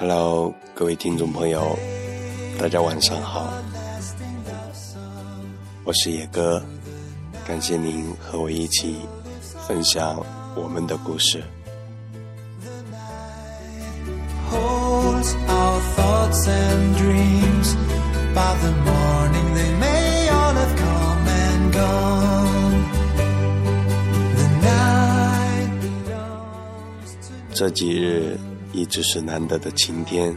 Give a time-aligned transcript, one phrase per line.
[0.00, 1.78] Hello，各位听众朋友，
[2.58, 3.52] 大家晚上好，
[5.84, 6.62] 我是野哥，
[7.46, 8.96] 感谢您和我一起
[9.68, 10.24] 分享
[10.56, 11.44] 我们的故事。
[27.52, 28.38] 这几日
[28.72, 30.34] 一直是难得的晴天，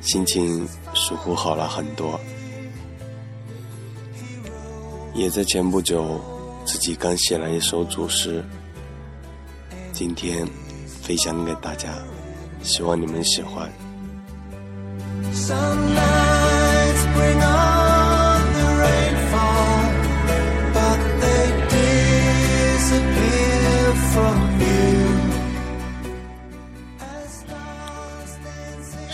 [0.00, 2.18] 心情似乎好了很多。
[5.14, 6.20] 也在前不久，
[6.64, 8.44] 自己刚写了一首组诗，
[9.92, 10.46] 今天
[11.02, 11.88] 分享给大家，
[12.62, 13.70] 希望你们喜欢。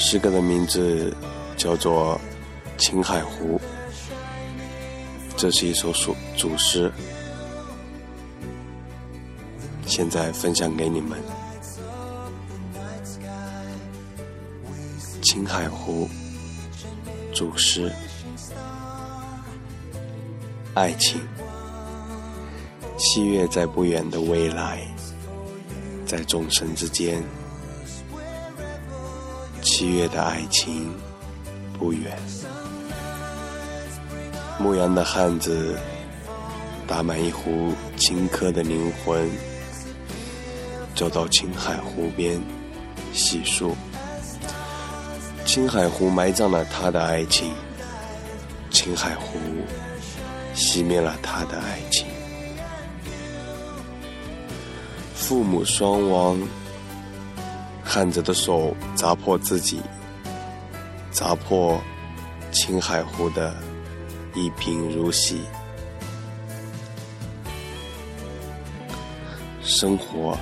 [0.09, 1.13] 诗歌的名字
[1.57, 2.17] 叫做
[2.81, 3.59] 《青海湖》，
[5.37, 6.93] 这是一首主主诗，
[9.85, 11.19] 现在分享给你们。
[15.23, 16.09] 青海湖
[17.35, 17.93] 主诗，
[20.75, 21.21] 爱情，
[22.97, 24.87] 七月在不远的未来，
[26.07, 27.21] 在众生之间。
[29.79, 30.91] 七月的爱情
[31.79, 32.17] 不远，
[34.59, 35.79] 牧羊的汉子
[36.87, 39.31] 打满一壶青稞的灵魂，
[40.95, 42.41] 走到青海湖边
[43.13, 43.75] 洗漱。
[45.45, 47.53] 青海湖埋葬了他的爱情，
[48.71, 49.39] 青海湖
[50.55, 52.07] 熄灭了他的爱情。
[55.15, 56.41] 父母双亡。
[57.97, 59.81] 汉子的手砸破自己，
[61.11, 61.81] 砸破
[62.53, 63.57] 青海湖的
[64.35, 65.41] 一贫如洗。
[69.63, 70.37] 生活，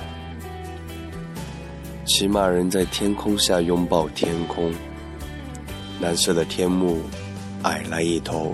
[2.03, 4.73] 骑马人在天空下拥抱天空，
[6.01, 6.99] 蓝色的天幕
[7.63, 8.53] 矮了一头。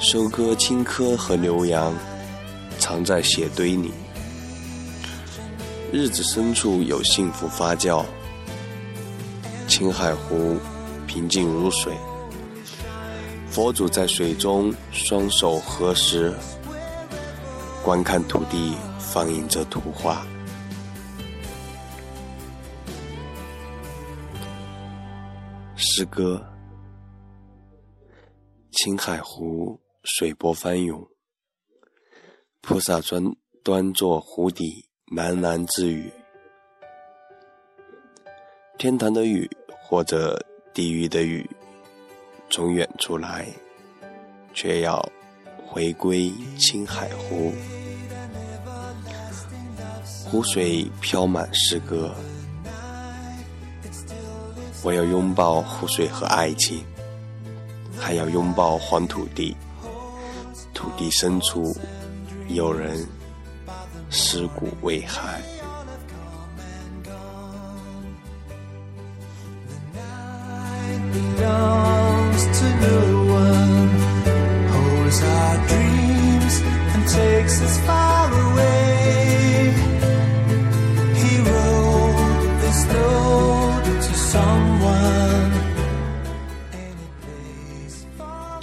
[0.00, 1.94] 收割青稞和牛羊，
[2.80, 3.92] 藏在雪堆里。
[5.90, 8.04] 日子深处有幸福发酵，
[9.66, 10.58] 青海湖
[11.06, 11.96] 平静如水。
[13.48, 16.34] 佛祖在水中双手合十，
[17.82, 20.26] 观看土地放映着图画。
[25.74, 26.44] 诗歌：
[28.72, 31.02] 青海湖水波翻涌，
[32.60, 33.24] 菩萨端
[33.64, 34.87] 端坐湖底。
[35.10, 36.12] 喃喃自语
[38.76, 39.50] ：“天堂的雨，
[39.82, 40.38] 或者
[40.74, 41.48] 地狱的雨，
[42.50, 43.46] 从远处来，
[44.52, 45.02] 却要
[45.66, 47.50] 回归青海湖。
[50.26, 52.14] 湖水飘满诗歌，
[54.84, 56.84] 我要拥抱湖水和爱情，
[57.96, 59.56] 还要拥抱黄土地。
[60.74, 61.74] 土地深处
[62.48, 63.02] 有人。”
[64.10, 65.40] 尸骨未寒。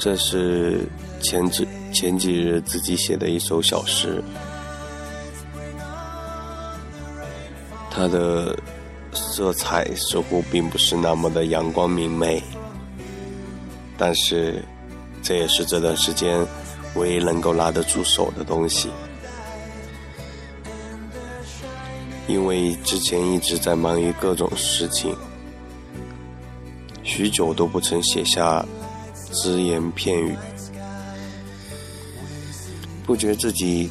[0.06, 0.88] 这是
[1.20, 4.24] 前几前几日自己写的一首小诗。
[7.98, 8.54] 它的
[9.14, 12.44] 色彩似乎并不是那么的阳光明媚，
[13.98, 14.62] 但是
[15.24, 16.46] 这也是这段时间
[16.96, 18.90] 唯一能够拿得出手的东西。
[22.28, 25.16] 因为之前一直在忙于各种事情，
[27.02, 28.66] 许久都不曾写下
[29.32, 30.36] 只言片语，
[33.06, 33.90] 不觉自己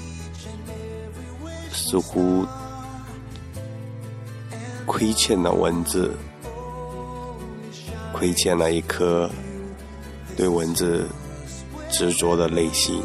[1.72, 2.44] 似乎。
[4.96, 6.14] 亏欠了文字，
[8.12, 9.28] 亏欠了一颗
[10.36, 11.04] 对文字
[11.90, 13.02] 执着的内心。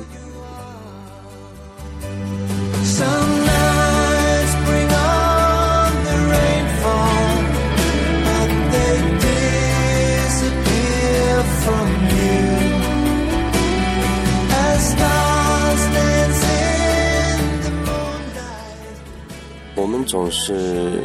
[19.75, 21.01] 我们总是。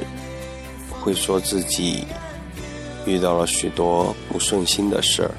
[1.05, 2.07] 会说自己
[3.05, 5.31] 遇到了许多不顺心的事儿，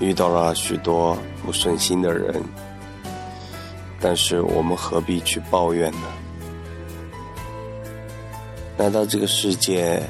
[0.00, 2.42] 遇到了许多不顺心的人，
[4.00, 6.08] 但是我们何必去抱怨呢？
[8.78, 10.02] 难道这个世界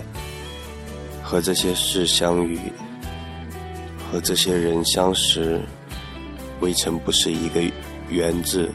[1.20, 2.60] 和这些事相遇，
[4.08, 5.60] 和这些人相识，
[6.60, 7.60] 未曾不是一个
[8.08, 8.70] 缘字？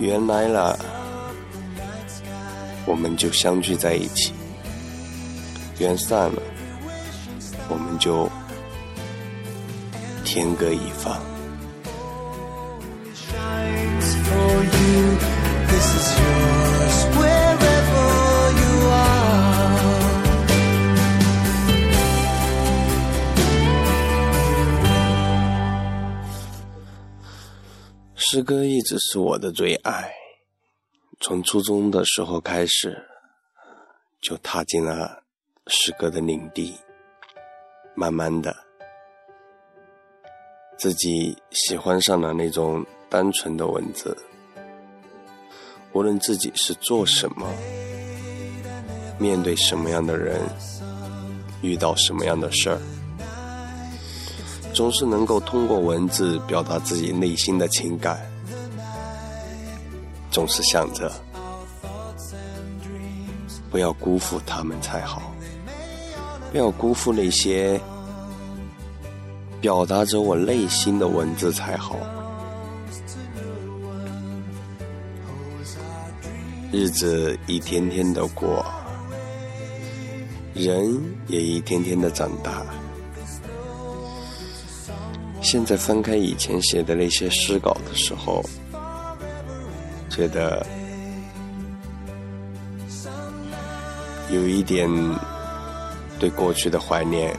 [0.00, 0.76] 缘来了，
[2.86, 4.32] 我们就相聚在一起；
[5.78, 6.42] 缘散了，
[7.68, 8.30] 我们就
[10.24, 11.20] 天各一方。
[28.16, 30.10] 诗歌一直是我的最爱，
[31.26, 33.02] 从初中的时候开始，
[34.20, 35.22] 就踏进了
[35.68, 36.78] 诗歌的领地。
[37.94, 38.54] 慢慢的，
[40.76, 44.14] 自己喜欢上了那种单纯的文字。
[45.94, 47.50] 无论自己是做什么，
[49.18, 50.38] 面对什么样的人，
[51.62, 52.78] 遇到什么样的事儿。
[54.74, 58.30] 总是能够通过文字表达自己内心的情感，
[60.34, 61.08] 总是想着
[63.70, 65.32] 不要辜负他们才好，
[66.50, 67.80] 不要辜负那些
[69.60, 71.96] 表达着我内心的文字才好。
[76.72, 78.66] 日子一天天的过，
[80.52, 82.66] 人也一天天的长大。
[85.40, 88.44] 现在翻开以前写的那些诗稿的时候，
[90.14, 90.64] 觉得
[94.30, 94.88] 有一点
[96.20, 97.36] 对过去的怀念，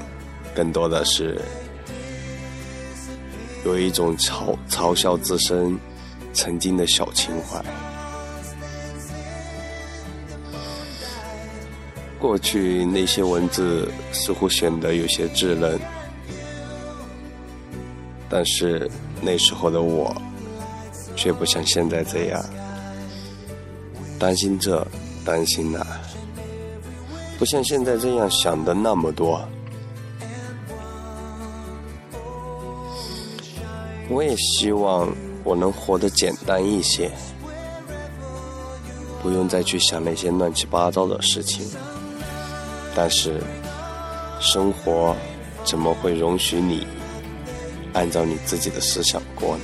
[0.53, 1.39] 更多的是
[3.63, 5.79] 有一种嘲嘲笑自身
[6.33, 7.63] 曾经的小情怀。
[12.19, 15.79] 过去那些文字似乎显得有些稚嫩。
[18.27, 18.89] 但是
[19.21, 20.13] 那时候的我，
[21.15, 22.43] 却不像现在这样
[24.19, 24.85] 担心这
[25.25, 25.85] 担心那，
[27.37, 29.41] 不像现在这样想的那么多。
[34.07, 35.11] 我也希望
[35.43, 37.11] 我能活得简单一些，
[39.21, 41.65] 不用再去想那些乱七八糟的事情。
[42.95, 43.41] 但是，
[44.39, 45.15] 生活
[45.63, 46.85] 怎么会容许你？
[47.93, 49.63] 按照你自己的思想过呢？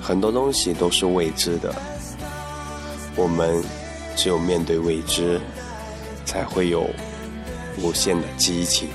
[0.00, 1.74] 很多东西都是未知的，
[3.14, 3.62] 我们
[4.16, 5.40] 只有面对未知，
[6.24, 6.88] 才会有
[7.80, 8.88] 无限的激情。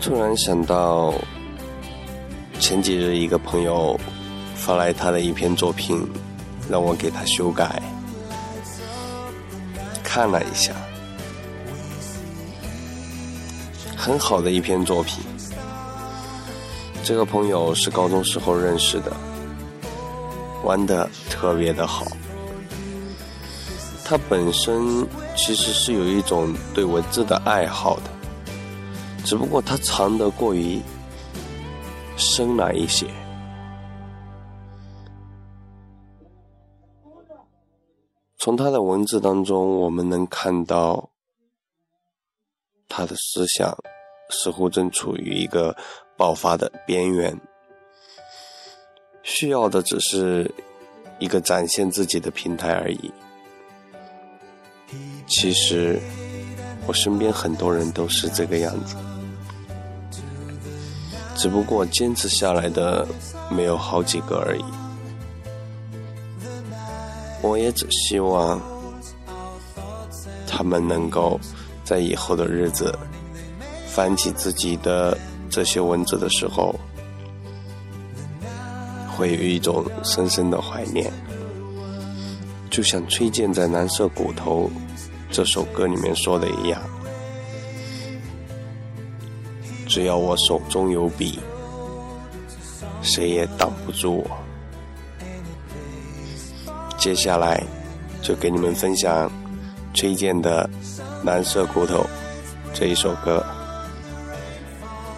[0.00, 1.14] 突然想到，
[2.74, 3.96] 前几日一个朋友
[4.56, 6.04] 发来他的一篇作品，
[6.68, 7.80] 让我给他修改。
[10.02, 10.74] 看了一下，
[13.96, 15.22] 很好的一篇作品。
[17.04, 19.16] 这个朋友是高中时候认识的，
[20.64, 22.04] 玩的特别的好。
[24.04, 28.10] 他本身其实是有一种对文字的爱好的。
[29.24, 30.82] 只不过他藏得过于
[32.16, 33.06] 深了一些。
[38.38, 41.10] 从他的文字当中，我们能看到
[42.88, 43.74] 他的思想
[44.28, 45.74] 似乎正处于一个
[46.16, 47.40] 爆发的边缘，
[49.22, 50.54] 需要的只是
[51.18, 53.10] 一个展现自己的平台而已。
[55.26, 55.98] 其实，
[56.86, 58.94] 我身边很多人都是这个样子。
[61.36, 63.06] 只不过坚持下来的
[63.50, 64.64] 没有好几个而已。
[67.42, 68.60] 我也只希望
[70.46, 71.38] 他们能够
[71.84, 72.96] 在以后的日子
[73.86, 75.16] 翻起自己的
[75.50, 76.74] 这些文字的时候，
[79.14, 81.12] 会有一种深深的怀念，
[82.70, 84.68] 就像崔健在《蓝色骨头》
[85.30, 86.80] 这首歌里面说的一样。
[89.94, 91.38] 只要我手中有笔，
[93.00, 94.26] 谁也挡不住我。
[96.98, 97.62] 接下来
[98.20, 99.30] 就给你们分享
[99.94, 100.68] 崔健的
[101.24, 102.00] 《蓝色骨头》
[102.72, 103.46] 这一首歌，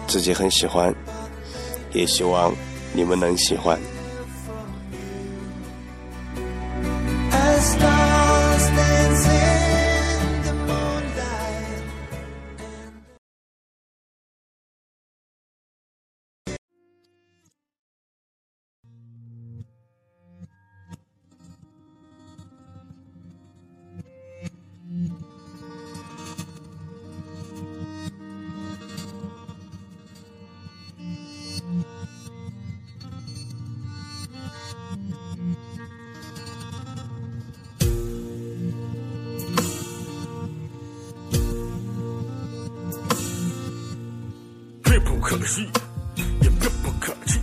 [0.05, 0.93] 自己很喜欢，
[1.91, 2.53] 也希望
[2.93, 3.79] 你们能喜欢。
[45.27, 45.61] 可惜，
[46.15, 47.37] 也并不可气。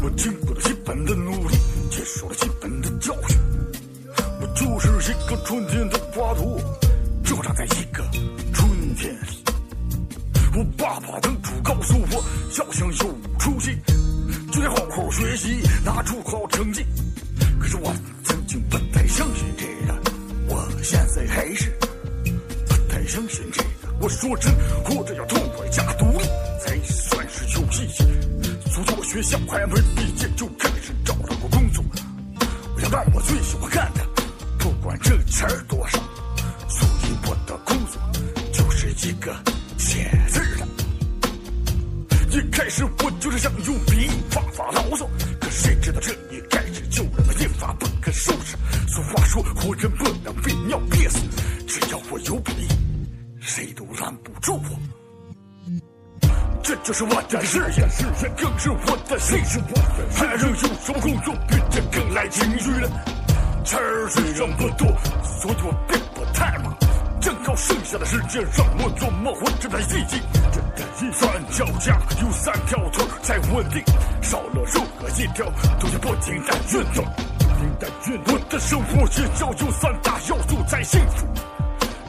[0.00, 1.54] 我经过了基本的努力，
[1.90, 3.38] 接受了基本的教训。
[4.40, 6.58] 我就是一个春天的花朵，
[7.22, 8.02] 就长在一个
[8.54, 9.44] 春天里。
[10.56, 12.24] 我爸爸当初告诉我，
[12.58, 13.78] 要想有出息，
[14.50, 16.82] 就得好好学习，拿出好成绩。
[17.60, 17.94] 可是我
[18.24, 20.00] 曾经不太相信这个，
[20.48, 21.70] 我现在还是
[22.66, 23.68] 不太相信这个。
[24.00, 24.52] 我说真，
[29.46, 31.82] 我还没毕业就开始找到过工作。
[32.76, 34.06] 我要干我最喜欢干的，
[34.58, 35.98] 不管挣钱多少。
[36.68, 38.00] 所以我的工作
[38.52, 39.34] 就是一个
[39.78, 40.66] 写字的。
[42.30, 45.08] 一开始我就是想用笔发发牢骚，
[45.40, 48.56] 可谁知道这一开始就让我一发不可收拾。
[48.88, 49.90] 俗话说，活人
[56.84, 59.40] 就是我的事业，事业更是我的心。
[60.14, 62.90] 还能有什么工作比这更来情绪了？
[63.64, 64.86] 钱儿虽然不多，
[65.24, 66.76] 所以我并不太忙。
[67.22, 70.20] 正好剩下的时间让我琢磨活着的意义。
[71.10, 73.82] 三脚架有三条腿才稳定，
[74.20, 75.46] 少了任何一条
[75.80, 77.02] 都要不停的运动。
[78.26, 81.26] 我的生活也要有三大要素才幸福，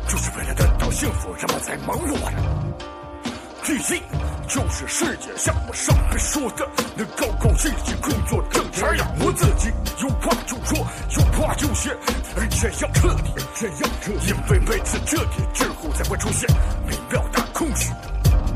[0.10, 2.17] 就是为了得到幸福，人们才忙碌。
[3.63, 4.01] 第一，
[4.48, 9.70] 就是世界像我上面说的，能高高兴兴工作挣钱养活自己。
[10.02, 10.78] 有话就说，
[11.18, 11.90] 有话就写，
[12.38, 14.28] 而且要彻底，这样彻底。
[14.28, 16.50] 因为每次彻底之后，才会出现
[16.88, 17.92] 美妙的空虚。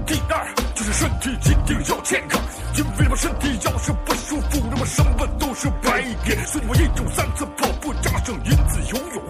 [0.06, 2.42] 第二，就是身体一定要健康，
[2.76, 6.36] 因为我身体要是不舒服，那么什么都是白给。
[6.46, 9.24] 所以我一周三次跑步，加上一次游泳，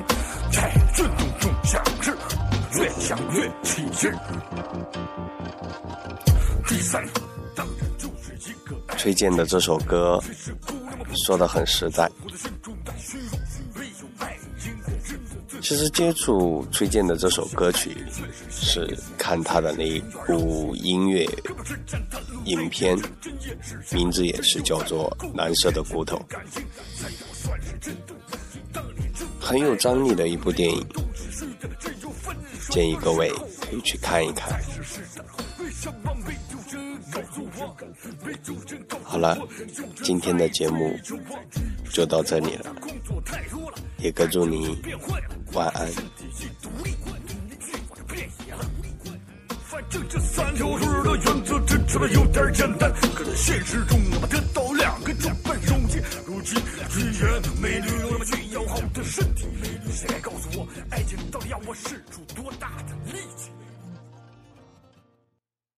[0.51, 2.11] 在运动中享受，
[2.73, 4.11] 越想越起劲。
[6.69, 7.03] 第三
[8.95, 10.21] 崔健的这首歌
[11.25, 12.07] 说的很实在。
[15.61, 17.97] 其实接触崔健的这首歌曲
[18.51, 21.27] 是看他的那一部音乐
[22.45, 22.95] 影片，
[23.91, 26.23] 名字也是叫做《蓝色的骨头》，
[29.41, 30.87] 很有张力的一部电影，
[32.69, 34.61] 建议各位可以去看一看。
[39.19, 39.37] 好了，
[40.01, 40.97] 今天的节目
[41.91, 42.73] 就到这里了，
[43.97, 44.81] 也哥祝你
[45.51, 45.91] 晚安。
[49.65, 56.01] 反正这三条腿的原则听起来有点简单，可在现实中那么得到两个就不容易。
[56.25, 56.57] 如今
[56.95, 59.47] 语言美女都那么需要好的身体，
[59.91, 62.71] 谁来告诉我爱情到底要我使出多大？